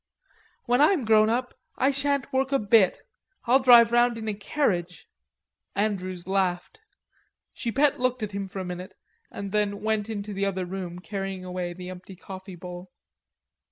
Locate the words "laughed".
6.27-6.79